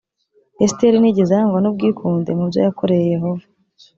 esiteri 0.63 0.97
ntiyigeze 0.99 1.31
arangwa 1.33 1.59
n 1.61 1.67
ubwikunde 1.69 2.31
mu 2.37 2.43
byo 2.49 2.59
yakoreye 2.65 3.03
yehova 3.13 3.45